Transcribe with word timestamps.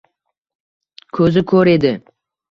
Koʻzi 1.17 1.43
koʻr 1.51 1.71
edi. 1.75 1.93